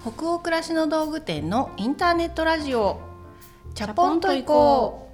[0.00, 3.00] 北欧暮らしの道具店のインターネットラジオ。
[3.74, 5.08] チャポンと行こ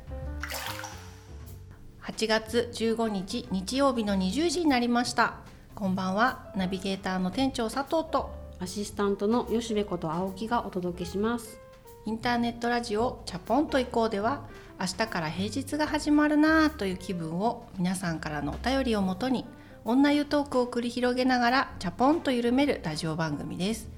[2.03, 2.05] う。
[2.05, 5.37] 8月15日日曜日の20時になりました。
[5.75, 6.53] こんばんは。
[6.55, 8.31] ナビゲーターの店長佐藤と。
[8.61, 11.59] アシスタントの吉部こと青木がお届けします。
[12.05, 14.45] インターネットラジオチャポンと行こうでは
[14.79, 19.47] 明日から平日が始まるなぁという気分を皆さんからのお便りをもとに
[19.87, 23.94] 女湯トークを繰り広げながらチャポンと緩めるラジオ番組です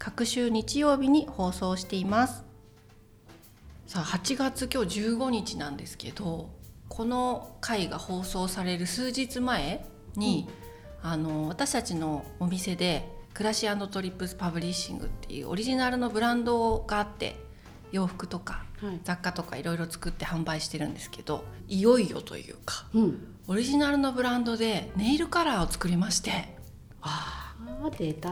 [0.00, 2.42] 隔週日曜日に放送しています。
[3.86, 6.48] さあ8月今日15日なんですけど
[6.88, 9.84] この回が放送される数日前
[10.16, 10.48] に、
[11.04, 17.36] うん、あの私たちのお店で暮らしトリップスパブリッシングっていうオリジナルのブランドがあって
[17.92, 18.64] 洋服とか
[19.04, 26.56] 雑貨とかいろいろ作って販売してるんですけどいよいよというか、うん、オリジナルのブランドでネイルカラーを作りまして
[27.02, 27.49] あ
[27.96, 28.30] 出た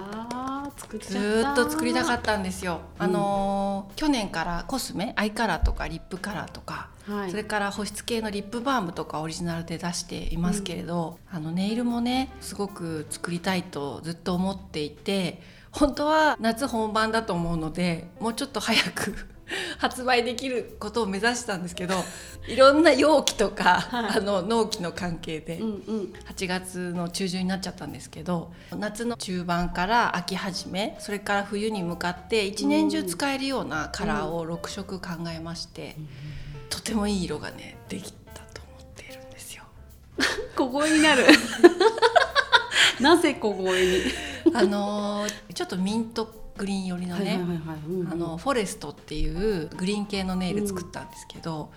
[0.77, 5.15] 作っずっと作りたかったんですよ、うん、あの去年からコスメ？
[5.17, 19.29] アイカラーとかリップカラーとか、はい、それから保湿系のリップバームとかオリジナルで出していますけれど、うん、あのネイルもねすごく作りたいとずっと思っていて本当は夏本番だと思うのでもうちょっと早く
[19.79, 22.05] 発売できることを目指したんですけど
[22.47, 36.09] いろんな容器とか、はい、あの納期の関係で8月の中旬になっちゃったんですけど夏の中盤から秋始めそれから冬に向かって一年中使えるようなカラーを6色考えまして、うん、
[36.71, 39.65] とてもいい色がねできたと思っているんですよ。
[40.57, 41.27] 小声になる。
[43.01, 44.03] なぜ小声に？
[44.55, 47.41] あのちょっとミントグリーン寄りのね
[48.11, 51.69] あのフォレストっていうグリーン系のネイル作ったんですけど、うん、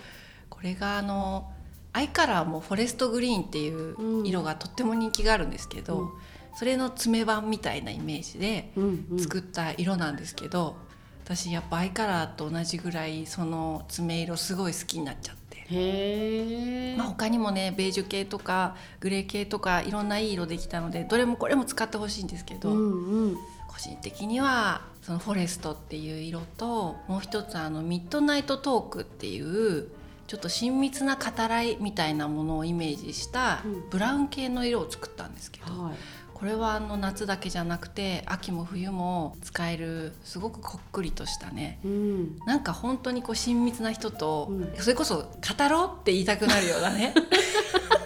[0.50, 1.50] これがあの
[1.94, 6.10] アイカラーもフォレストグリーンっていう色がとっても人気があるんですけど、うん、
[6.56, 8.72] それの爪版みたいなイメージで
[9.20, 10.78] 作った色なんですけど、
[11.26, 15.42] 私やっぱアイカラーと同じぐらいその爪色すごい好きになっちゃって。
[15.74, 23.38] へまあ、他にもねベージュ系とかグレー系とかいろんないい色できたのでどれもこれも使ってほしいんですけど、うんうん、
[23.72, 29.88] 個人的にはそのフォレストっていう色ともう一つあのミッドナイトトークっていう
[30.28, 35.96] ちょっと親密な語らいみたいなものをイメージしたブラウン系の色を作ったんですけど、うんはい、
[36.34, 47.14] これはあの夏だけじゃなくて秋も冬も使えるすごくこっくりとしたね、うん、なんか本当にこう親密な人と、うん、それこそ語ろうって言いたくなるようなね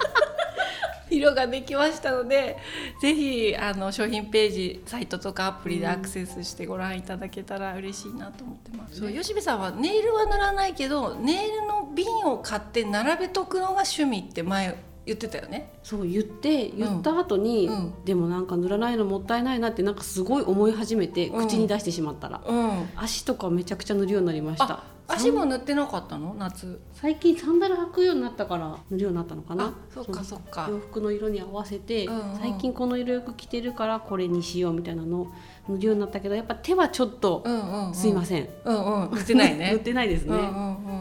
[1.18, 2.58] 色ができましたので
[3.02, 14.76] ぜひあの商品ページサイトとかアプリでアクセスしてご覧いただけたら嬉しいなと思ってます、そう吉部さんはネイルは塗らないけどネイルの瓶を買って並べとくのが趣味って前
[15.06, 15.74] 言ってたよね。
[15.84, 24.84] そう言って言った後に、うん、でもなんか塗らないのもったいないなってなんかすごい思い始めて、口に出してしまったら、うん、足とかめちゃくちゃ塗るようになりました。
[25.08, 26.34] 足も塗ってなかったの？
[26.40, 26.82] 夏。
[26.94, 29.76] 最近サンダル履くようになったから塗るようになったのかな。
[29.94, 30.66] そっかそっか。
[30.68, 35.28] 洋服の色に合わせて、うんうん、最近この色よく着てるからこれにしようみたいなのを
[35.70, 40.50] 塗るようになったけどやっぱ手はちょっと、うんうんうん、すいません、うんうん、塗ってないね塗ってないですね、うんうんう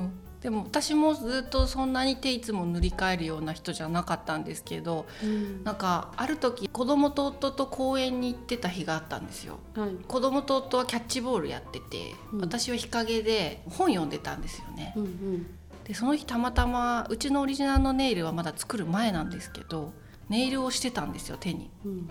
[0.03, 0.13] ん
[0.45, 15.47] でも私もずっとそんなに手いつも塗り替えるような人じゃなかったんですけど、うん、なんかある時子供と夫と公園に行ってた日があったんですよ、はい、子供と夫はキャッチボールやってて、うん、私は日陰で本読んでたんですよね、うんうん、
[15.85, 19.95] でその日たまたまうちのオリジナルのネイルはまだ作る前なんですけど
[20.29, 22.11] ネイルをしてたんですよ手に、うん、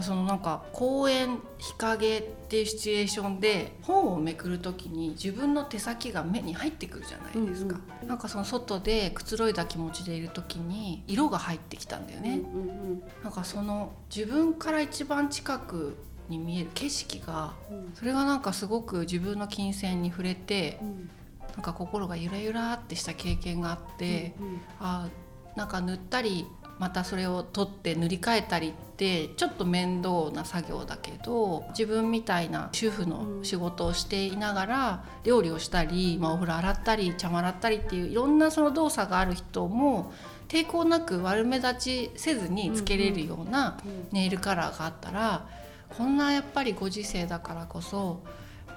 [0.00, 12.64] そのなんか公園日陰っていうシチュエーションで本をめくる時に自分の手先が目に入ってくるじゃないですか、うんうん、なんかその外でくつろいだ気持ちでいる時に色が入ってきたんだよね、うんう
[12.94, 15.96] ん、なんかその自分から一番近く
[16.28, 21.10] に見える景色が、うん、それがなんかすごく自分の金銭に触れて、うん、
[21.54, 25.08] なんか心がゆらゆらってした経験があって、うんうん、あ
[25.56, 26.46] なんか塗ったり
[26.80, 40.10] またそれを取って塗り替えたりってちょっと面倒な作業だけど自分みたいな主婦の仕事をしていながら料理をしたり、まあ、お風呂洗ったり茶碗洗ったりっていういろんなその動作がある人も
[40.48, 43.78] 抵抗なく悪目立ちせずにつけれるような
[44.10, 45.46] ネイルカラーがあったら
[45.90, 48.22] こんなやっぱりご時世だからこそ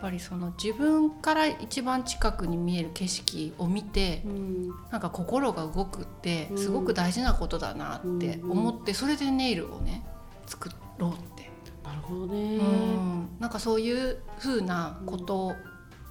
[0.04, 10.06] ぱりその自分から一番近くに見える景色を見て、うん、なんか心が動くってすごく大事なことだなって思って、それでネイルをね
[10.46, 11.50] 作ろうって。
[11.86, 15.54] なるほどね、うん、なんかそういう風なこと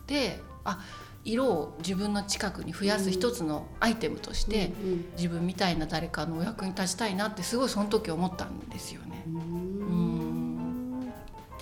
[0.07, 0.81] で、うん、あ
[1.25, 9.25] 色を自分の近くに増やす一つのアイテムとして、うん、自分みたいな誰かのお役に立ちたいなってすごいその時思ったんですよね。
[9.27, 9.52] うん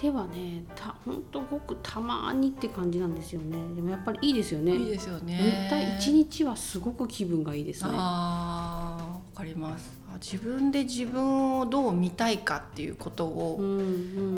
[0.00, 3.56] 手はねた本当ごくたまにって感じなんですよね。
[3.74, 4.74] でもやっぱりいいですよね。
[4.74, 5.38] いいですよね。
[5.38, 7.90] 塗った一日はすごく気分がいいですね。
[7.92, 13.60] ああわかります自分で自分をどう見たいかっていうことを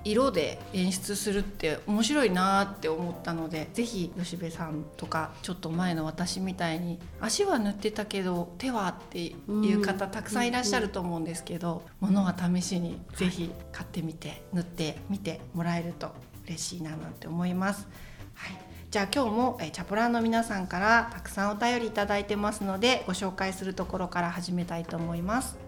[0.04, 9.34] 色で演出するって面白いなって思ったので是非吉部さんとかちょっと前の私みたいに足は塗ってたけど手はってい
[9.74, 16.12] う方たくさんいらっしゃると思うんですけど物は試しに是非買ってみて塗ってみてもらえると
[16.46, 17.88] 嬉しいななんて思います。
[18.34, 25.61] はいじゃあ今日もチャポランの皆さんからたくさんお便りいただいてますのでご紹介するところから始めたいと思います。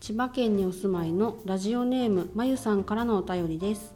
[0.00, 3.92] 千葉県にお住まいのラジオネームまゆさんからのお便りです。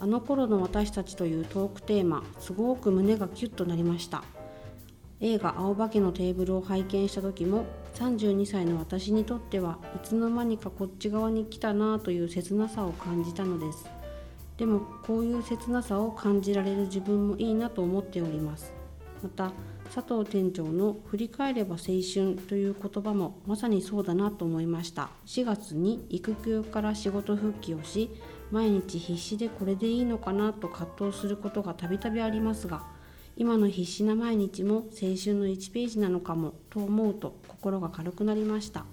[0.00, 4.24] あの頃の私たちというトークテーマすごく胸がキュッとなりました。
[5.20, 7.64] 映画青化けのテーブルを拝見した時も
[7.94, 13.88] 32歳の私にとってはいつの間にかこっち側に来たなという切なさを感じたのです。
[14.58, 18.74] でもこういう切なさを感じられる自分もいいなと思っております。
[19.22, 19.52] また
[19.94, 25.10] 佐藤店長の「振り返れば青春」という言葉もまさにそうだなと思いました。
[25.26, 28.10] 4月に育休から仕事復帰をし
[28.50, 32.84] 毎日必死でこれでいいのかなと葛藤することがたびたびありますが
[33.36, 38.84] 今の必死な毎日も青春の1ページなのかもと思うと心が軽くなりました。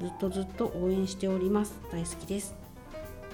[0.00, 1.80] ずっとずっと応援しております。
[1.92, 2.54] 大好きです。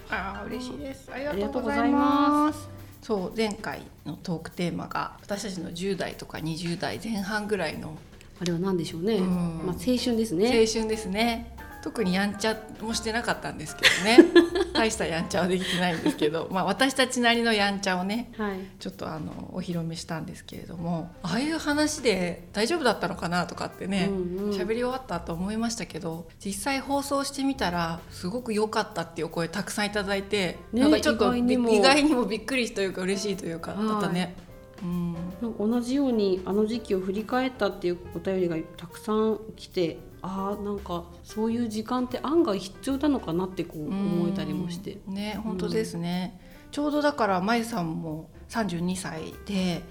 [0.09, 1.11] あ嬉しいです。
[1.11, 2.78] ありがとうございます
[3.09, 7.97] そう前回のトークテーマが私たちの10代とか20代前半ぐらいの。
[8.39, 10.45] あれは何でしょうね、うん、まあ、青春ですね。
[10.47, 14.49] 青春ですね特にやんちゃもしてなかったんですけどね。
[14.73, 34.35] 大したやんちゃはできてないんですけど、まあ、私たちなりのやんちゃをね、はい、ちょっとあのお披露目したんですけれどもああいう話で大丈夫だったのかなとかってね喋、うんうん、り終わったと思いましたけど実際放送してみたらすごく良かったっていう声たくさんいただいて、ね、なんかちょっと意外にもびっくりというか嬉しいというかだったね。
[34.83, 44.99] うん、なんか同じようにあの時期を振り返ったっていうお便りがたくさん来てああなんかそういう時間って案外必要なのかなってこう思えたりもして。
[45.07, 49.83] ね本当ですね、うん、ちょうどだからまゆさんも32歳で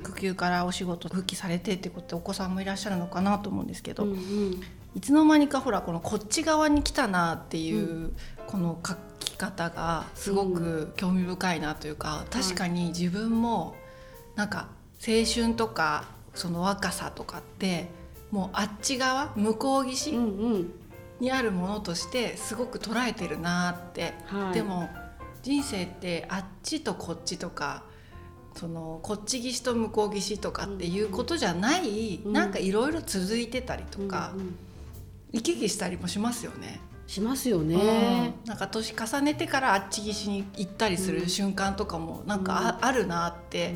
[0.00, 4.60] 育休からお仕事復帰されてってことでお子さんもいらっしゃるのかなと思うんですけど、うんうん、
[4.94, 8.12] いつの間にかほらこのこっち側に来たなっていう、
[8.46, 13.74] この書き方がすごく興味深いなというか、確かに自分も
[14.34, 14.68] なんか
[15.06, 17.88] 青春とかその若さとかって
[18.30, 20.12] もうあっち側向こう岸
[21.20, 24.88] にあるものとしてすごく捉えてるなって、はい、でも
[25.42, 27.82] 人生ってあっちとこっちとか
[28.54, 34.54] そのこっち岸と向こう岸とかっていうことじゃない、うん、なんかいろいろ続いてたりとか、うんうん、
[35.32, 36.80] 行き来したりもしますよね。
[37.06, 43.74] しますよね、うん、なんか年重ねてからあっち岸に行ったりする瞬間とかもなんかあ,、るなって、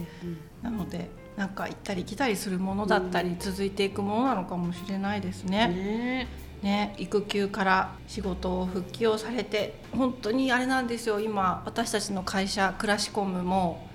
[0.63, 5.69] なのでなんか行ったり来たりするものだったり、続いていくものなのかもしれないですね。
[5.69, 6.47] ね。
[6.63, 11.21] ね、育休から仕事を復帰をされて本当にあれなんですよ。
[11.21, 13.87] 今私たちの会社クラシコムも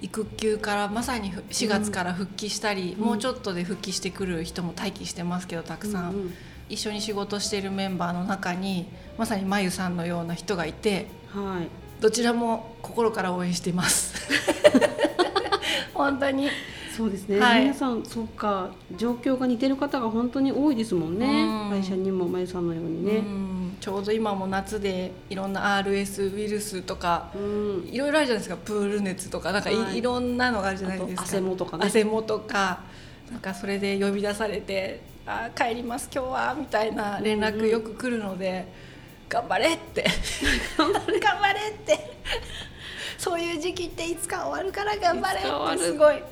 [0.00, 6.34] 育休からまさに4月から復帰したり、うん、もうちょっとで復帰してくる人も待機してますけどたくさん、うんうん、
[6.68, 8.86] 一緒に仕事しているメンバーの中に
[9.18, 11.68] まさにまゆさんのような人がいて、はい、
[12.00, 14.14] どちらも心から応援しています。
[15.96, 16.48] 本当に。
[16.96, 18.70] そうですね、はい、皆さんそうか。
[18.96, 23.22] 状況が似てる方が本当に多いですもんね、ん、会社にもまゆさんのようにね、
[23.80, 27.30] ちょうど今も夏でいろんな RS ウイルスとか、
[27.90, 28.56] いろいろあるじゃないですか。
[28.56, 29.52] プール熱とか。
[29.52, 31.22] なんかいはい、いろんなのがあるじゃないですか。
[31.22, 31.86] 汗もとかね。
[31.86, 32.80] 汗もとか。
[33.30, 38.66] なんかそれで呼び出されて「あ帰ります今日は」みたいな連絡よく来るので
[39.28, 39.74] 「頑張れ!
[39.74, 40.04] 」って
[40.78, 42.16] 「頑張れ!」って
[43.18, 46.22] そういう時期っていつか終わるから頑張れってすごい。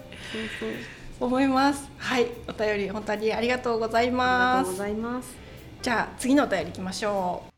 [1.20, 1.88] 思います。
[1.98, 2.28] はい。
[2.48, 4.58] お便り本当にありがとうございます。
[4.58, 5.36] ありがとうございます
[5.82, 7.54] じゃあ次のお便りいきましょう。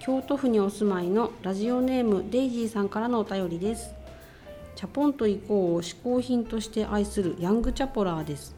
[0.00, 3.94] 京都府にお住まいのラジオネームデイジーさんからのお便りです。
[4.74, 8.56] チャポンと行こうを嗜好品として愛するヤングチャポラーです。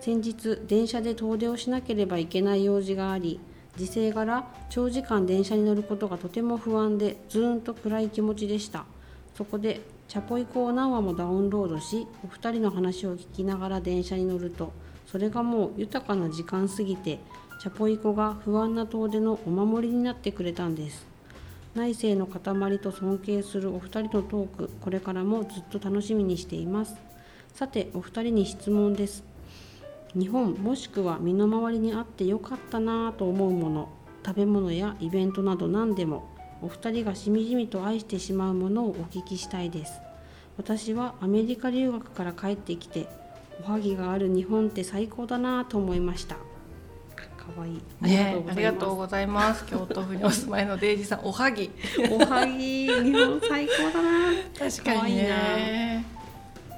[0.00, 3.40] 先日電車で遠出をしなければいけない用事があり
[3.78, 8.84] 時勢柄長時間電車に乗ることがとても不安でずーんと暗い気持ちでした。
[9.36, 14.72] そこでチャポイコを何話もダウンロードしお二人の話を聞きながら電車に乗ると
[15.06, 17.20] それがもう豊かな時間すぎて
[17.62, 21.06] チャポイコが不安な遠出のお守りになってくれたんです。
[21.76, 26.96] 内政の塊と尊敬するお二人のトークこれからもずっと楽しみにしています。
[27.54, 29.22] さてお二人に質問です。
[30.14, 33.88] 日本もしくは身の回りにあってよかったなぁと思うもの
[34.24, 36.28] 食べ物やイベントなど何でも
[36.60, 40.00] お二人がしみじみと愛してしまうものをお聞きしたいです。
[40.56, 43.08] 私はアメリカ留学から帰ってきて
[43.64, 46.36] おはぎがある日本って最高だなと思いました。
[47.56, 49.64] 可愛いね、ありがとうございます。
[49.66, 51.70] 京都府にお住まいのデイジさんおはぎ。
[52.10, 54.32] おはぎ日本最高だな。
[54.58, 56.04] 確かにね。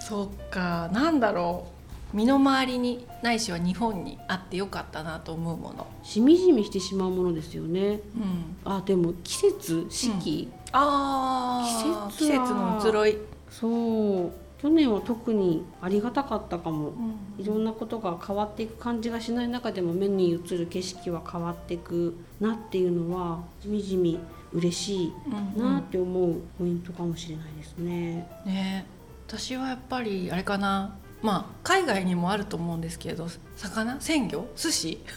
[0.01, 1.70] そっかなんだろう
[2.13, 5.87] 身の回りにないしは日本にあってよかったなと思うもの。
[6.03, 13.17] しみじみしてしまうものですよね、うん、あでも季節四季、うん、あ季節季節の移ろい。
[13.51, 14.33] そう。
[14.61, 24.19] 去年は特にありがたかったかも、うん、いろんなことが変わっていく感じがしない中でも目に映る景色は変わっていくなっていうのはじみじみ
[24.53, 25.13] 嬉しい
[25.59, 28.29] なって思うポイントかもしれないですね。
[28.45, 28.85] うんうん、ね。
[29.27, 34.01] 私はやっぱりあれかなまあ海外にもあると思うんですけど魚？
[34.01, 34.47] 鮮魚？
[34.57, 34.99] 寿司？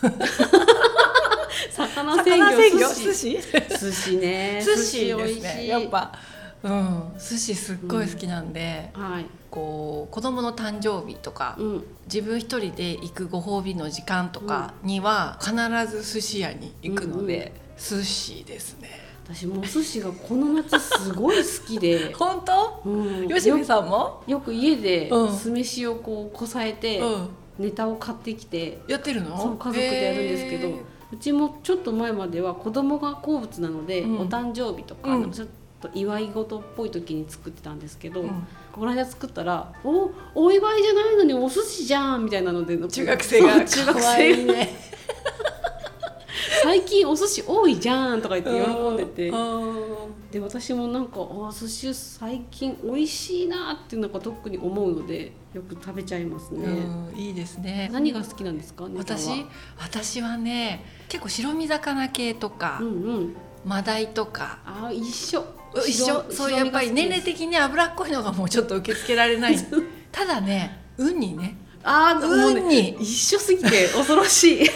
[1.75, 2.93] 魚鮮魚？
[2.93, 3.39] 寿司？
[3.79, 4.17] 寿司？
[4.17, 4.61] ね。
[4.65, 6.13] 寿司ですねやっぱ
[6.63, 15.53] うん、寿司すっごい好きなんで、うん、はい、こう子供の誕生日とか、うん、自分一人で行くご褒美の時間とかには必
[15.91, 18.89] ず寿司屋に行くので、うんうん、寿司ですね。
[19.25, 22.13] 私もお寿司がこの夏すごい好きで。
[22.17, 24.21] 本当、うん、吉見さんも？
[24.27, 27.01] よく家で酢飯をこうこさえて、
[27.57, 28.79] ネタを買ってきて。
[28.87, 29.37] やってるの？
[29.39, 30.69] そう家族でやるんですけど。
[31.13, 35.31] うちもちょっと前までは子供が好物なので、うん、お誕生日とか、うん、
[35.83, 44.75] と祝い事っぽい時に作ってたんですけど、うん、この間作ったら「おお祝いじゃないのにお寿司じゃん」みたいなので中学生が中学生ね
[46.61, 49.31] 最近お寿司多いじゃんとか言って喜んでて。
[50.31, 56.67] で私もなんかお寿司最近美味しいなっていうのが特に思うのでよく食べちゃいますね。
[57.15, 57.89] いいですね。
[57.93, 58.85] 何が好きなんですか？
[58.95, 59.45] 私
[59.79, 64.59] 私はね結構白身魚系とか、うんうん、マダイとか。
[64.65, 65.45] あ一緒。
[65.87, 66.25] 一緒。
[66.31, 69.55] そうやっぱり年齢的に脂っこいのがもうちょっと受け付けられない。
[70.11, 71.57] ただねウニね。
[71.83, 72.89] ああウニ。
[72.99, 74.69] 一緒すぎて恐ろしい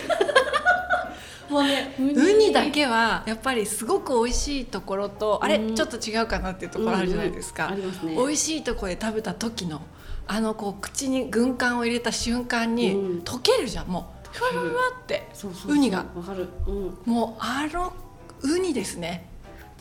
[1.50, 9.82] もうねウニだけはやっぱりすごく美味しいところと、あれちょっと違うかなっていうところあるじゃないですか、うんうんね、美味しいところで食べた時の
[10.28, 14.18] あのこう口に軍艦を入れた瞬間に、溶けるじゃんもう。
[14.38, 15.28] ふわふわって
[15.68, 16.06] ウニが。
[16.16, 17.94] わかる、うん、もうあの
[18.42, 19.30] ウニですね。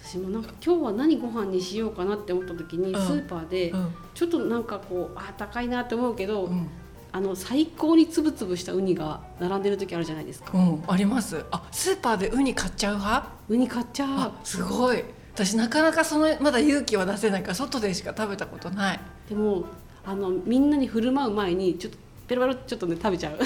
[0.02, 3.72] 私もなんか今日は何ご飯にしようかなって思った時にスーパーで
[4.14, 6.68] ちょっとなんかこうあ高いなって思うけど、うん、
[7.16, 11.46] あの最高につぶつぶしたウニが並んでる時あるじゃないですか、うん、あります。
[11.50, 13.30] あスーパーでウニ買っちゃう派？
[13.48, 15.02] ウニ買っちゃうすごい。
[15.32, 17.42] 私なかなかそのまだ勇気は出せない。
[17.42, 19.00] から外でしか食べたことない。
[19.30, 19.64] でも
[20.04, 23.38] あのみんなに振る舞う前にちょっとペロペロちょっとね食べちゃう。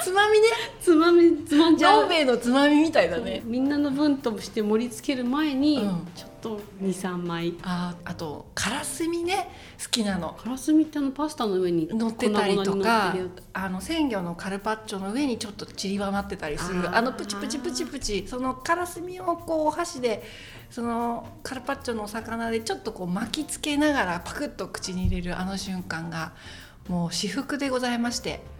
[0.00, 0.46] つまみね？
[0.80, 2.08] つまみつまんじゃう。
[2.08, 3.42] ののつまみみたいだね。
[3.44, 7.54] みんなの分として盛り付ける前に、うん、ちょっと23枚。
[7.62, 9.50] ああとからすみね
[9.82, 10.32] 好きなの。
[10.32, 13.14] からすみってあのパスタの上に乗ってたりとか
[13.52, 16.94] あの鮮魚のカルパッチョの上にちょっと散りばまってたりする。
[16.96, 20.22] あのプチプチプチプチそのからすみをこうお箸で
[20.70, 26.32] そのカルパッチョのお魚でちょっとこう巻きつけながらパクッと口に入れるあの瞬間が
[26.88, 28.57] もう至福でございまして。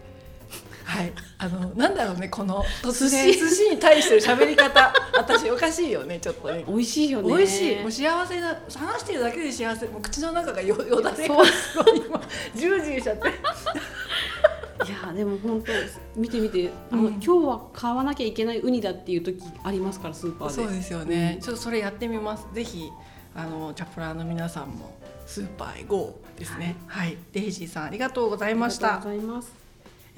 [0.88, 4.90] はい、あのなんだろうねこの突然寿司に対してる喋り方。
[5.14, 6.64] 私おかしいよねちょっとね。
[6.66, 7.36] 美味しいよね。
[7.36, 7.76] 美味しい。
[7.76, 9.86] もう幸せな話してるだけで幸せ。
[9.86, 11.44] もう口の中がよよだれが。
[11.44, 12.20] すごい今
[12.56, 13.28] ジュージーしちゃって。
[13.28, 15.72] いやでも本当
[16.18, 16.70] 見てみて。
[16.90, 20.54] あの、うん、今日は買わなきゃいけないウニだっていう時ありますからスーパーで。
[20.54, 22.46] そうですよね、うん、ちょっとそれやってみます。
[22.54, 22.90] ぜひ
[23.34, 28.86] あのチャプラーの皆さんもスーパーへ GO ですね、はい、はい、デイジーさんありがとうございました。
[28.86, 29.67] ありがとうございます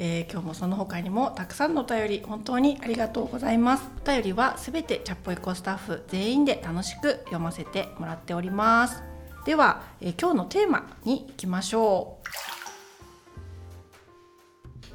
[0.02, 3.90] えー、今日もその他にもたくさんのお便り本当にありがとうございます。
[4.02, 9.02] お便りはすべてチャッポエコスタッフ全員で楽しく読ませてもらっております。
[9.44, 12.28] では、えー、今日のテーマに行きましょう。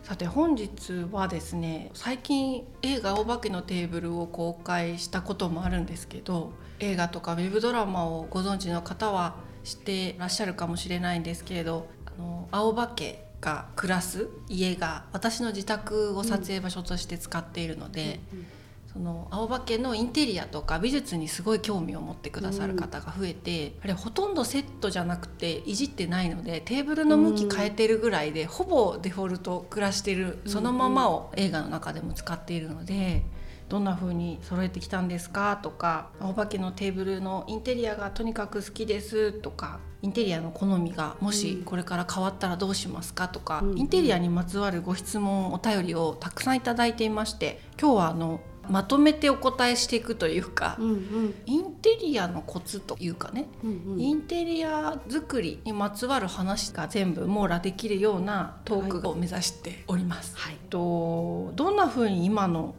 [0.08, 18.46] さて本日はですね最近映画「お化けのテーブル」を公開したこともあるんですけど映画とかウェブドラマをご存知の方は知ってらっしゃるかもしれないんですけれどあの青化けが暮らす家が私の自宅を撮影場所として使っているので、うん、
[18.92, 33.24] その青葉家のインテリアとか美術にすごい興味を持ってくださる方が増えて、うん、あれほとんどセットじゃなくていじってないのでテーブルの向き変えてるぐらいで、うん、ほぼデフォルト暮らしてるそのままを映画の中でも使っているので。
[33.70, 60.36] どんな風に揃えてきたんですかとか青葉家のテーブルのインテリアがとにかく好きですとかインテリアの好みがもしこれから変わったらどうしますかとか、うん、インテリアにまつわるご質問お便りをたくさんいただいていまして今日はあのまとめてお答えしていくというか、うんうん、インテリアのコツというかね、うんうん、インテリア作りにまつわる話が全部網羅できるようなトークを目指しております。
[60.38, 62.76] はい、とどんな風に今の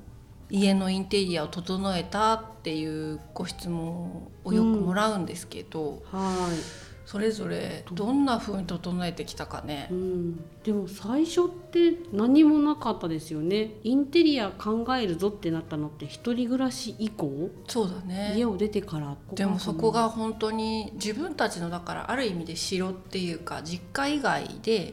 [0.48, 13.74] 家のインテリアを整えたっていうご質問をよくもらうんですけど、うん、はいそれぞれどんな風に整えてきたかね、うん、でも最初って何もなかったですよね。
[13.84, 17.50] インテリア考えるぞってなったのって一人暮らし以降？
[17.68, 18.34] そうだね。
[18.36, 24.92] 家を出てからでもそこが本当に自分たちのだからある意味で城っていうか実家以外で、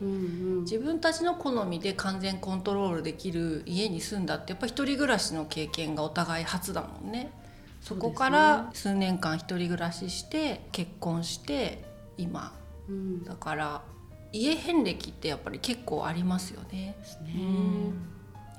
[0.62, 7.32] 自分たちの好みで完全コントロールできる家に住んだってやっぱ一人暮らしの経験がお互い初だもんね。
[7.82, 12.54] そこから数年間一人暮らしして結婚して今、
[12.90, 13.82] うん、だから
[14.32, 16.96] 家遍歴ってやっぱり結構ありますよね。
[17.24, 17.34] ね。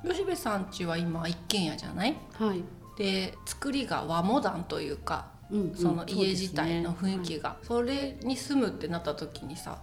[0.04, 2.16] うん、吉部さん家は今一軒家じゃない？
[2.34, 2.62] はい。
[2.96, 7.56] で作りが和モダンというか、うん、その家自体の雰囲気が。
[7.62, 9.78] そ、ねはい、それに住むってなった時にさ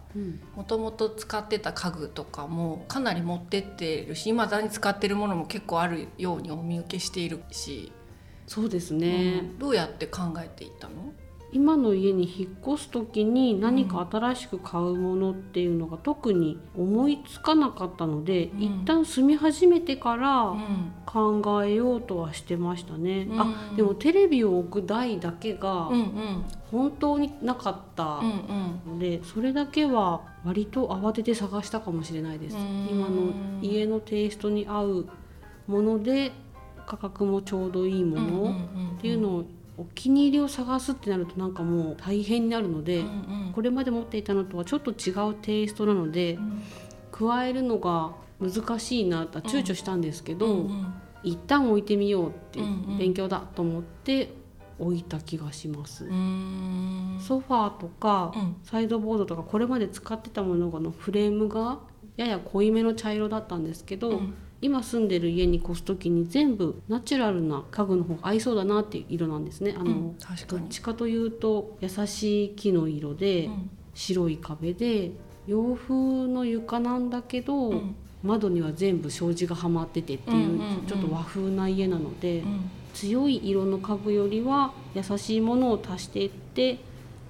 [0.55, 7.91] もともと使ってた家具とかもかなり持ってってるしいまだに使ってるものも結構あるようにお見受けしているし。
[8.47, 11.13] そうですね、うん、どうやって考えていったの？
[11.53, 20.53] 今の家に引っ越す時に何か新しく買うものっていうのが特に思いつかなかったので、うん、一旦住み始めてから
[21.05, 25.89] 考えようとはしてましたね、うん、あでもテレビを置く台だけが
[26.71, 35.09] 本当になかったのでそれだけは割と慌てて探したかもしれないです、今の家のテイストに合う
[35.67, 36.31] もので
[36.87, 38.55] 価格もちょうどいいもの
[38.97, 39.45] っていうのを
[39.81, 43.07] お気に入りを探すってなるとなんかもう大変になるので、うんう
[43.49, 46.61] ん、これまで持っていたのとはちょっと違うテイストなので、うん、
[47.11, 54.33] 加えるのが難しいなと躊躇したんですけど、うんうん、一旦置いてみようっていう、うんうん、勉強だと思って
[54.77, 56.05] 置いた気がします。
[56.07, 61.79] ソファーとか、サイドボードとかこれまで使ってたもののフレームが
[62.17, 64.21] やや濃いめの茶色だったんですけど、
[64.61, 69.75] 今住んでる家に越す時に全部ナチュラルな家具の方が合いそうだなっていう色なんですね。
[69.77, 75.11] あの、うん、どっちかというと優しい木の色で、うん、白い壁で
[75.47, 82.43] 洋風の床なんだけど、うん、窓には全部障子がはまっててっていう,、ちょっと和風な家なので、
[82.93, 86.77] 強い色の家具よりは優しいものを足していって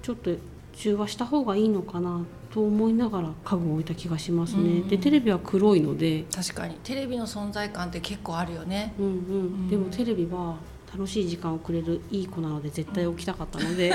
[0.02, 0.30] ちょっと
[0.74, 6.24] 中和した方がいいのかなと思いながら家具を置いた気がしますね、うんうん、でテレビは黒いので。
[6.34, 6.74] 確かに。
[6.84, 10.56] テレビの存在感って結構あるよね、うんうん、うん、でもテレビは
[10.92, 13.94] 楽しい時間をくれるいい子なので絶対置きたかったので、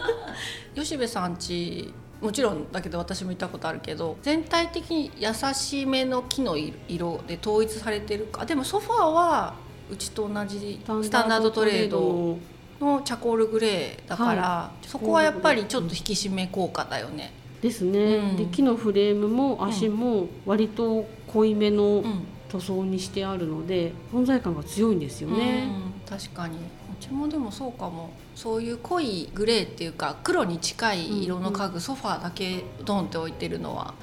[0.74, 1.92] 吉部さんち
[2.22, 8.46] もちろんだけど私も行ったことあるけど全体的に優しめの木の色で統一されてるか。
[8.46, 9.54] でもソファーは
[9.90, 12.38] うちと同じスタンダードトレード
[12.80, 17.34] のチャコールグレーだから、はい、そこはやっぱりちょっと引き締め効果だよね。
[17.64, 22.04] ですね、うん、で木のフレームも足も割と濃いめの
[22.50, 25.66] 塗装にしてあるので、存在感が強いんですよね、
[26.04, 26.58] うん、確かに。
[26.58, 26.60] う
[27.00, 28.10] ちもでもそうかも。
[28.34, 33.94] そういう濃いグレーっていうか黒に近い色の家具、ソファーだけドンって置いてるのは、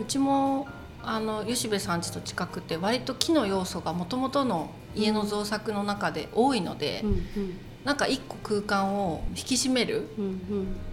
[0.00, 0.66] うちも
[1.00, 10.08] あの吉部さん家と近くて割と木の要素がもともとの家の造作の中で多いので、うんうんなんか一個空間を引き締める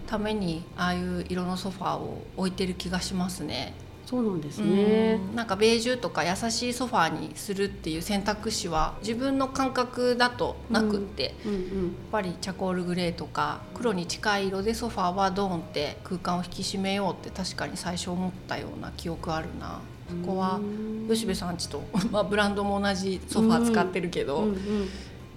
[0.06, 3.74] ためにああいう色のソファーを置いてる気がしますね。
[4.06, 19.80] そうなんですね、なんかベージュとか優しいソファーにするっていう選択肢は自分の感覚だとなくって、うんうんうん、やっぱりチャコールグレーとか黒に近い色でソファーはドーンって空間を引き締めようって確かに最初思ったような記憶あるな。
[20.06, 20.60] そこは
[21.08, 24.88] 吉部さんちと、 まあ、ブランドも同じソファー使ってるけど、うんうんうん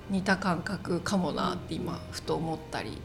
[0.10, 2.98] 似た感覚かもなって今ふと思ったり。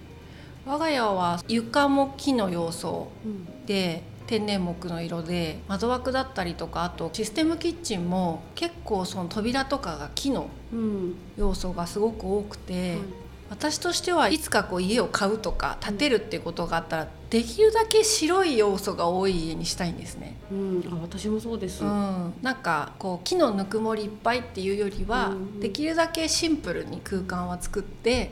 [0.64, 3.08] 我が家は床も木の要素
[3.66, 10.48] で、天然木の色で窓枠だったりとかあとシステムキッチンも結構その扉とかが木の
[11.36, 12.98] 要素がすごく多くて、
[13.52, 20.38] 私としてはいつかこう家を買うとか建てるっていうことがあったら、できるだけ白い要素が多い家にしたいんですね。
[20.50, 28.30] うん、あ私もそうです、うん、なんかこう木のぬくもりいっぱいっていうよりは、うん、できるだけシンプルに空間は作って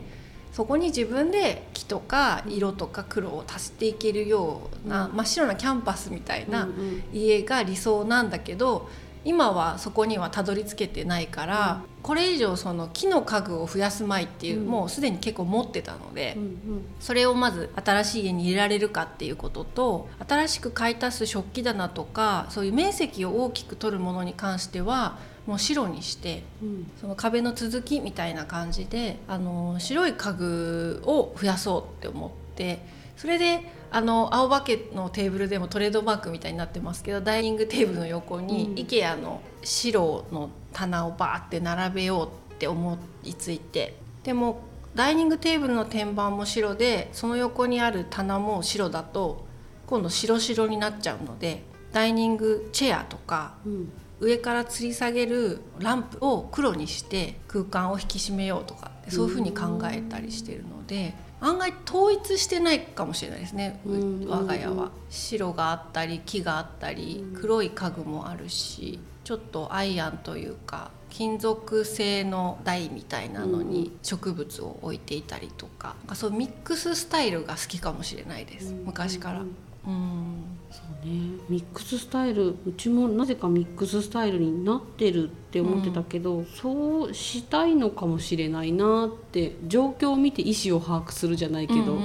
[0.53, 6.67] そこに自分で木とか色とか黒を足していけるような、うん、真っ白なキャンパスみたいな
[7.13, 8.89] 家が理想なんだけど。
[9.23, 16.59] 今はそこにはたどり着けてないから、これ以上その木の家具を増やすまいっていう、うん、もうすでに結構持ってたので、うんうん、
[16.99, 32.79] それをまず新しい家に入れられるかっていうことと新しく買い足す食器棚とかそういう面積を大きく取るものに関してはもう白にして、うん、その壁の続きみたいな感じであの白い家具を増やそうって思って
[33.17, 33.61] それで
[33.91, 43.97] あの青化けのテーブルでもトレードマークみたいになってますけどダイニングテーブルの横に、うん、IKEA の白の棚をバーって並べようって思いついて。
[44.23, 44.61] でも
[44.95, 49.45] ダイニングテーブルの天板も白でその横にある棚も白だと
[49.87, 61.15] 今度白白になっちゃうのでダイニングチェアとか、うん、上から吊り下げるランプを黒にして空間を引き締めようとかそういうふうに考えたりしてるので。
[61.43, 63.81] 案外統一してないかもしれないですね、
[64.27, 64.91] 我が家は。
[65.09, 79.41] 白があったり木があったり黒い家具もあるしちょっとアイアンというか金属製の台みたいなのに植物を置いていたりとか,、うん、そうミックススタイルが好きかもしれないです、昔から。
[79.41, 81.39] うんそうね。
[81.49, 82.55] ミックススタイル。
[82.65, 91.97] うちもなぜかミックススタイルになってるって思ってたけど、うん、そうしたいのかもしれないなって状況を見て意思を把握するじゃないけど、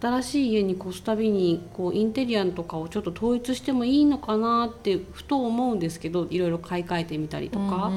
[0.00, 7.92] 新しい家に越すたびにこうインテリアとかをちょっと統一してもいいのかなってふと思うんですけどいろいろ買い替えてみたりとか、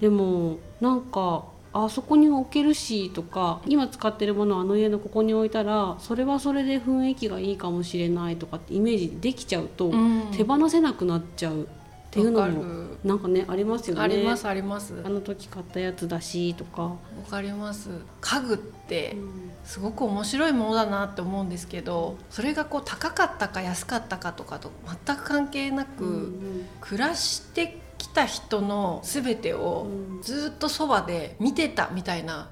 [0.00, 9.92] でもなんかあそこに置けるしとか今使ってるものをあの家のここに置いたらそれはそれで雰囲気がいいかもしれないとかってイメージできちゃうと、
[10.36, 11.62] 手放せなくなっちゃう。
[11.62, 12.64] っていうのも
[13.04, 14.02] なんかねありますよね。
[14.02, 14.94] ありますあります。
[15.02, 16.82] あの時買ったやつだしとか。
[16.82, 16.98] わ
[17.30, 17.88] かります。
[18.20, 19.16] 家具って
[19.64, 24.70] すごく面白いものだなって思うんですけどそれがこう高かったか安かったかとかと
[25.06, 26.38] 全く関係なく、
[26.82, 29.86] 暮らして来た人の全てを
[30.22, 32.50] ずっとそばで見てたみたいな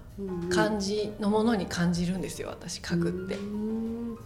[0.55, 3.37] 感じのものに感じるんですよ私家具って。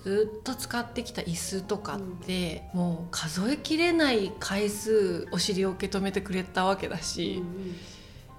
[0.03, 7.43] ずっと使ってきた椅子とかって、もう数えきれない回数お尻を受け止めてくれたわけだし。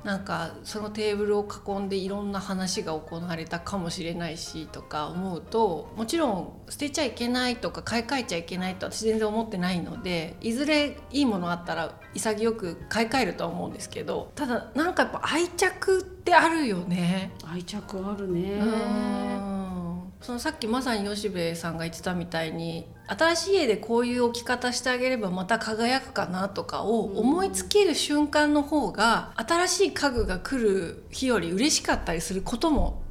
[0.06, 17.32] なんかそのテーブルを囲んでいろんな話が行われたかもしれないしとか思うともちろん捨てちゃいけないとか買い替えちゃいけないと私全然思ってないのでいずれいいものあったら潔く買い替えるとは思うんですけどただなんかやっぱ愛着ってあるよね。
[17.44, 18.62] 愛着あるね。
[20.22, 33.04] そのさっきまさに吉部さんが言ってたみたいに新しい家でこういう置き方してあげればまた輝くかなとかを思いつける瞬間の方が新しい家具が来る日より嬉しかったりすることも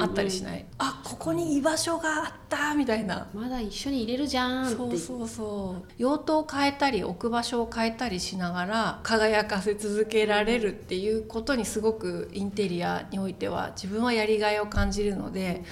[0.00, 3.26] あったりしない、うん、あここに居場所があったみたいな。
[3.34, 5.92] まだ一緒に入れるじゃんそうそうそう。
[5.98, 15.64] 用途を変えたり置く場所を変えたりしながら輝かせ続けられるっていうことにすごくインテリアにおいては自分はやりがいを感じるので、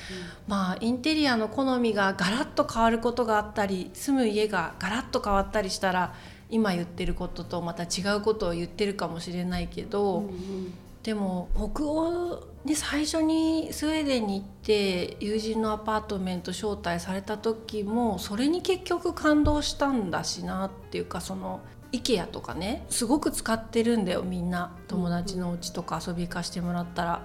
[0.47, 6.15] うん、まあインテリアの好みがガラッと変わることがあったりり住む家がガラッと変わったりしたら
[6.51, 21.61] 今言ってることとまた違うことを言ってるかもしれないけど、うんうん、でも北欧に最初にスウェーデンに行って友人のアパートメント招待された時もそれに結局感動したんだしなっていうかその
[21.93, 27.23] IKEA とかねすごく使ってるんだよみんな友達のお家とか遊び行かしてもらったら。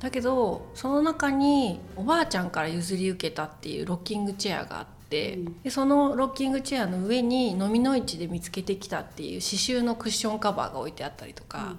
[0.00, 5.38] だけどその中におばあちゃんから譲り受けたっていうロッキングチェアがあって。、で
[5.70, 11.76] そのロッキングチェアの上に飲みの市で見つけてきたっていう刺繍のクッションカバーが置いてあったりとか、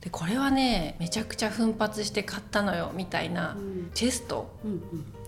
[0.00, 3.56] でこれはねめちゃくちゃ奮発して買ったのよみたいな
[3.94, 4.50] チェスト、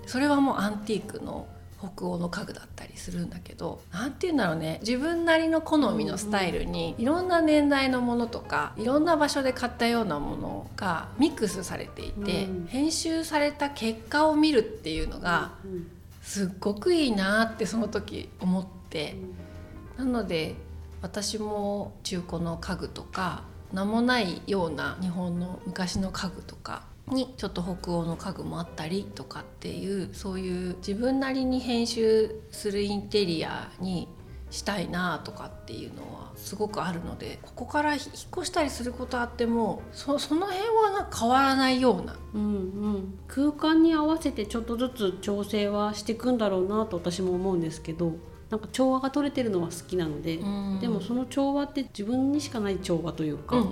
[0.07, 1.47] それはもうアンティークの
[1.81, 15.53] 北欧の家具だったりするんだけど何て言うんだろうね自分なりの好みのスタイルにいろんな年代のものとかいろんな場所で買ったようなものがミックスされていて、編集された結果を見るっていうのが、
[16.31, 19.17] すっごくいいなってその時思って、
[19.97, 20.55] なので
[21.03, 34.07] 私も中古の家具とか名もないような日本の昔の家具とかにちょっと北欧の家具もあったりとかっていうそういう自分なりに編集するインテリアに
[34.51, 38.03] したいなとかっていうのはすごくあるのでここから引っ
[38.37, 42.47] 越したりすることあってもそその辺はな変わらないような、うんう
[42.99, 48.15] ん、空間に合わせてちょっとずつ調整はしていくんだろうなと私も思うんですけど。
[48.51, 53.65] なんか調和が取れてるのは好きなので、うん、でもその調和って自分にしかない調和というか、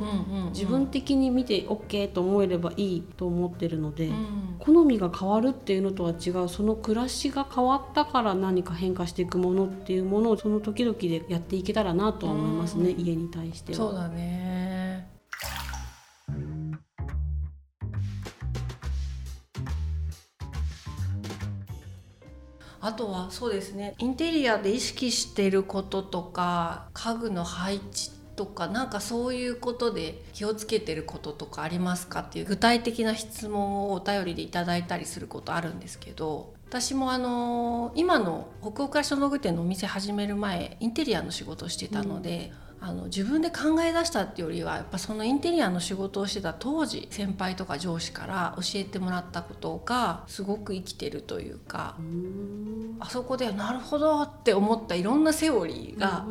[0.53, 13.79] 自分的に見て OK と思えればいいと思ってるので、うん、好みが変わるっていうのとは違うその暮らしが変わったから何か変化していくものっていうものをその時々でやっていけたらなとは思いますね、うん、家に対しては。
[13.79, 14.58] そうだね
[22.89, 51.97] あとはそうですねインテリアで意識してることとか家具の配置とかなんかそういうことで気をつけてることとかありますかっていう具体的な質問をお便りでいただいたりすることあるんですけど私もあの今の北欧からしの道具店のお店始める前インテリアの仕事をしてたので、うんあの自分で考え出したっていうよりはやっぱそのインテリアの仕事をしてた当時先輩とか上司から教えてもらったことがすごく生きてるというか
[53.01, 56.27] あそこでなるほどって思ったいろんなセオリーが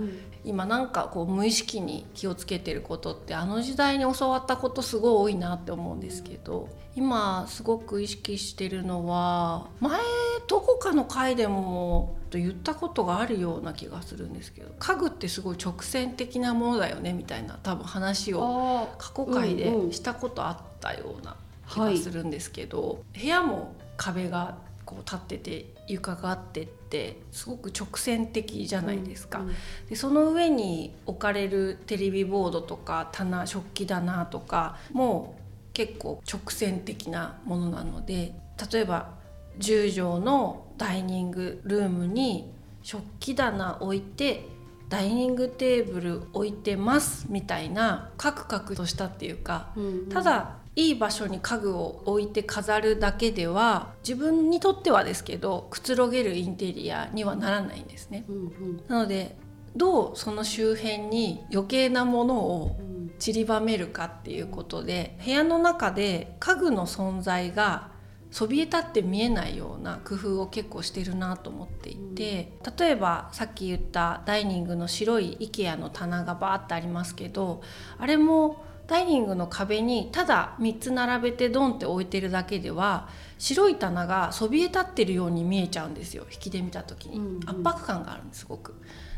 [0.45, 9.99] 今なんかこう無意識に気をつけてることってあの時代に教わったことすごい多いなって思うんですけど今すごく意識してるのは前
[10.47, 21.35] どこかの回でもと言ったことがあるような気がするんですけど家具ってすごい直線的なものだよねみたいな多分話を過去回でしたことあったような
[21.69, 29.39] 気がするんですけど、部屋も壁がこう立ってて床があってってすごく直線的じゃないですか。
[29.39, 29.55] うんうん、
[29.89, 35.37] でその上に置かれるテレビボードとか棚食器棚とかも
[35.73, 38.33] 結構直線的なものなので
[38.71, 39.16] 例えば
[39.59, 44.45] 10畳のダイニングルームに食器棚置いて
[44.89, 58.25] ダイニングテーブル置いてますみたいなカクカクとしたっていうか、うんうん、ただいい場所に家具を置いて飾るだけでは自分にとってはですけどくつろげるインテリアにはならないんですね。
[58.29, 59.35] うんうん、なので
[59.75, 62.79] どうその周辺に余計なものを
[63.19, 67.89] 散りばめるかっていうことで部屋の中で家具の存在が
[68.37, 77.63] そびえ立って見えないような工夫を結構してるなと思っていて、例えばさっき言ったダイニングの白い IKEA の棚がバーってありますけど
[77.97, 88.75] あれもダイニングの壁にただ3つ並べてドンって置いてるだけでは白い棚がそびえ立ってるように見えちゃうんですよ引きで見た時に、うんうん、圧迫感があるんですすごく。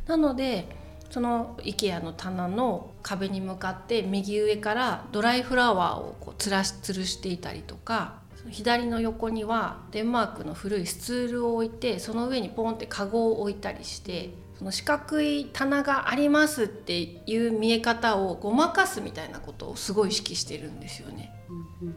[0.07, 0.69] なので
[1.09, 8.18] その IKEA の棚の壁に向かって右上からドライフラワーをこうつらし吊るしていたりとか
[8.49, 21.33] 左の横にはデンマークの古いスツールを置いてその上にポンってカゴを置いたりしてその四角い棚がありますっていう見え方をごまかすみたいなことをすごい意識してるんですよね。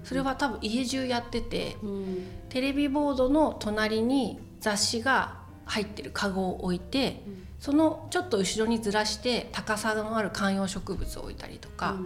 [0.04, 1.76] それは多分家中やってて、
[2.50, 7.24] テレビボードの隣に雑誌が入ってるカゴを置いて、
[7.58, 11.96] そのちょっと後ろにずらして高さのある観葉植物を置いたりとか、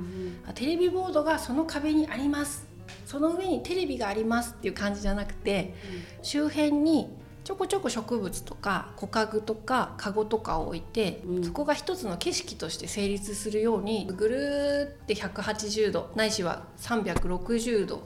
[0.55, 2.67] テレビボードがその壁にあります
[3.07, 5.75] その上にテレビがありますっていう感じじゃなくて、
[6.19, 7.09] うん、周辺に
[7.45, 18.03] ちょこちょこ植物とか小家具とかカゴとかを置いて、うん、そこが一つの景色として成立するようにぐるって180度ないしは360度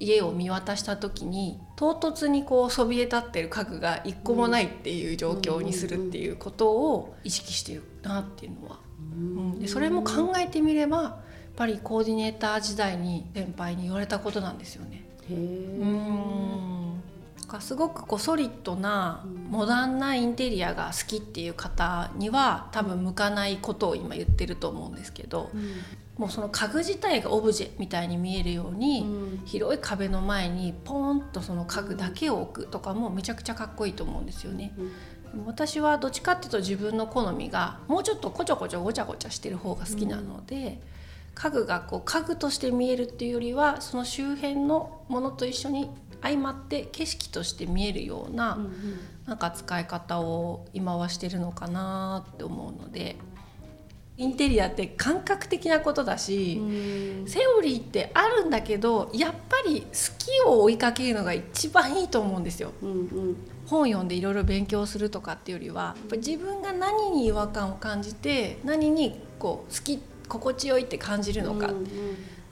[0.00, 8.80] 家を見渡した時に唐突にこうそびえ立ってる家具が一個もないっていう状況にするっていうことを意識してるなっていうのは。
[8.98, 11.20] うん、でそれも考えてみれば
[11.56, 15.04] ぱりコーディネーター時代に先輩に言われたことなんですよね。
[15.30, 16.72] うん
[17.60, 25.72] すごくこうソリッドなモダンなインテリアが好きっていう方には多分向かないことを今言ってると思うんですけど、うん、
[26.16, 34.72] もうその家具自体がオブジェみたいに見えるように、うん、広い壁の前にポンとその家具だけを置くとかもめちゃくちゃかっこいいと思うんですよね。
[35.34, 40.80] うん、私はどっちかっていうと自分の好みがもうちょっとこちょこちょごちゃごちゃしてる方が好きなので。
[41.34, 45.90] 家具がこう家具として見えるっていうよりはその周辺のものと一緒に
[46.20, 48.58] 相まって景色として見えるような,、
[49.26, 53.16] なんか使い方を今はしてるのかなって思うので。
[54.18, 56.60] インテリアって感覚的なことだし、
[57.26, 62.72] セオリーってあるんだけどやっぱり好きを追いかけるのが一番いいと思うんですよ。
[62.82, 69.98] うんうん、本読んでいろいろ勉強するとかっていうよりはやっぱ自分が何に違和感を感じて何にこう好き
[70.32, 71.70] 心地よいって感じるのか,、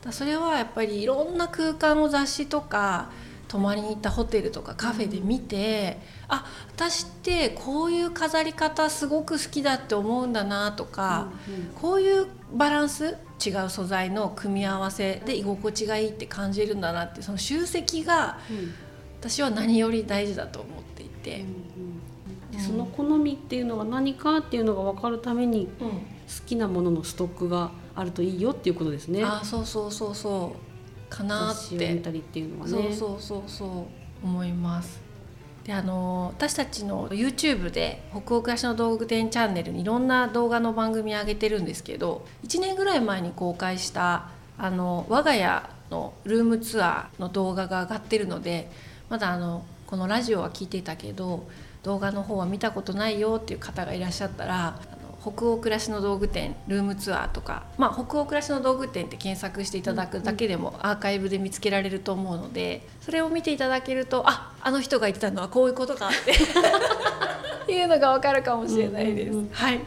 [0.03, 3.11] だそれはやっぱりいろんな空間を雑誌とか
[3.49, 18.39] 泊まりに行ったホテルとかカフェで見て、うん、あ私ってこういう飾り方すごく好きだって思うんだなとか、うんうん、こういうバランス違う素材の組み合わせで居心地がいいって感じるんだなってその集積が、
[19.19, 21.45] 私は何より大事だと思っていて。
[22.59, 29.23] その好みっていうのが何かっていうのが分かるために、好きなもののストックがあるといいよっていうことですね。
[29.25, 31.93] あそうそうそうそうかなって。
[31.93, 32.73] 見たりっていうのはね。
[32.73, 33.65] そうそうそうそ
[34.23, 35.11] う思います。
[35.65, 48.71] であの私たちの YouTube で北欧暮らしの道具店チャンネルにいろんな動画の番組上げてるんですけど1年ぐらい前に公開したあの我が家のルームツアーの動画が上がってるので
[49.09, 51.47] まだあのこのラジオは聞いてたけど
[51.83, 54.81] 動画の方は見たことないよっていう方がいらっしゃったら
[55.23, 66.33] 北欧暮らしの道具店ルームツアーとか、まあ、北欧暮らしの道具店って検索していただくだけでもアーカイブで見つけられると思うのでそれを見ていただけるとああの人が言ってたのはこういうことかって
[67.73, 69.39] いうのが分かるかもしれないです。
[69.53, 69.81] はい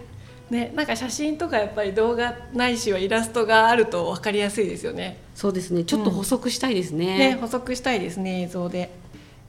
[0.49, 5.17] ね、なんか写真とかやっぱり動画ないしはイラストがあると分かりやすいですよね。
[5.33, 5.83] そうですね。
[5.83, 7.05] ちょっと補足したいですね。
[7.05, 8.91] うん、ね補足したいですね映像で。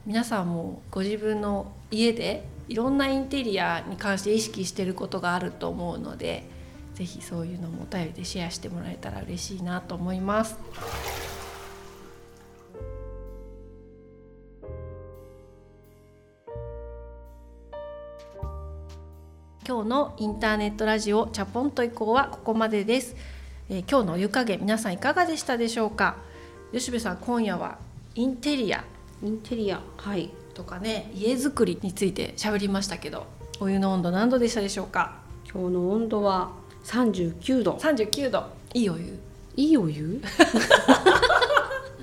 [0.07, 6.45] 皆さんもご自分の家でいろんなインテリアに関して意識してることがあると思うので
[6.95, 10.57] 是非そういうのもお便りでシェアしてもらえたら嬉しいなと思います。
[19.67, 23.17] 今日のインターネットラジオチャポンと以降はここまでです、
[23.71, 26.17] えー、今日の湯加減皆さんいかがでしたでしょうか？
[26.71, 27.79] 吉部さん今夜は
[28.15, 28.85] インテリア。
[29.23, 30.31] インテリアはい。
[30.55, 33.27] とかね家づくりについて喋りましたけど
[33.61, 35.17] お湯の温度何度でしたでしょうか？
[35.53, 36.51] 今日の温度は
[36.85, 37.73] 39度。
[37.75, 38.45] 39度。
[38.73, 39.19] いいお湯。
[39.57, 40.21] いいお湯？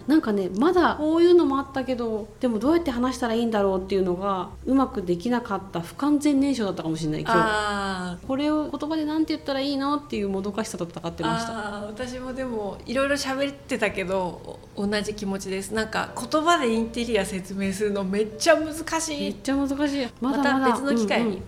[0.08, 8.28] なんかねまだこういうのもあったけどでもどうやって話したらいいんだろうっていうのがうまくできなかった不完全燃焼だったかもしれない今日。
[8.28, 11.54] これを言葉で何て言ったらいいのっていうもどかしさと戦ってました。
[11.86, 15.74] 私もでもいろいろ喋ってたけど同じ気持ちです。
[15.74, 19.20] なんか言葉でインテリア説明するのめっちゃ難しい。
[19.22, 20.08] めっちゃ難しい。
[20.20, 21.42] また別の機会に、うんうん。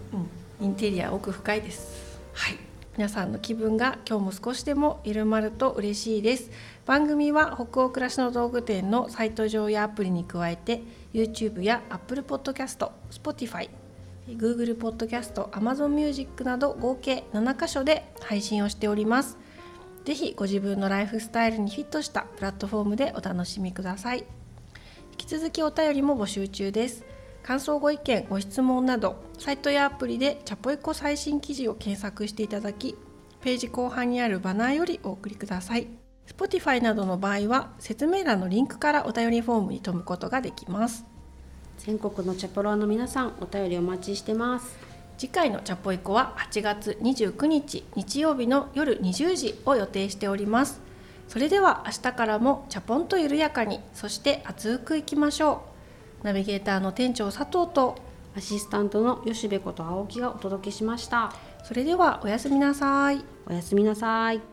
[0.62, 2.20] うん、インテリア奥深いです。
[2.34, 2.74] はい。
[2.96, 6.52] 皆さんの気分が今日も少しでも緩まると嬉しいです
[6.86, 10.82] 番組は北欧暮らしの道具店のサイト上やアプリに加えて
[11.14, 13.70] YouTube や Apple Podcast、Spotify、
[14.28, 19.38] Google Podcast、Amazon Music など合計7カ所で配信をしております。
[20.04, 24.26] ぜひご自分のライフスタイルにフィットしたプラットフォームでお楽しみください。
[25.12, 27.06] 引き続きお便りも募集中です。
[27.44, 32.96] 感想ご意見ご質問などサイトやアプリでチャポエコ最新記事を検索していただき
[33.42, 36.03] ページ後半にあるバナーよりお送りください。
[36.28, 41.06] Spotify などの場合は説明欄のリンクからお便りフォームに飛ぶことができます。
[41.80, 44.78] 全国のチャポロアの皆さんお便りお待ちしてます。
[45.18, 50.82] 次回のチャポエコは8月29日日曜日の夜20時を予定しております。
[51.28, 55.64] それでは明日からもチャポンと緩やかにそして熱くいきましょ
[56.22, 56.26] う。
[56.26, 57.96] ナビゲーターの店長佐藤と
[58.36, 61.34] アシスタントの吉部こと青木がお届けしました。
[61.64, 63.24] それではおやすみなさい。
[63.46, 64.53] おやすみなさい